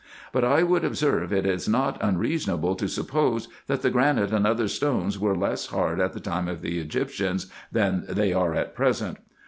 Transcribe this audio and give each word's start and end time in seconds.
But 0.33 0.43
I 0.43 0.63
would 0.63 0.83
observe 0.83 1.31
it 1.31 1.45
is 1.45 1.69
not 1.69 2.01
unreasonable 2.03 2.73
to 2.73 2.87
suppose, 2.87 3.47
that 3.67 3.83
the 3.83 3.91
granite 3.91 4.31
and 4.33 4.47
other 4.47 4.67
stones 4.67 5.19
were 5.19 5.35
less 5.37 5.67
hard 5.67 5.99
at 5.99 6.13
the 6.13 6.19
time 6.19 6.47
of 6.47 6.63
the 6.63 6.79
Egyptians, 6.79 7.53
than 7.71 8.05
they 8.09 8.33
are 8.33 8.55
at 8.55 8.73
present. 8.73 9.17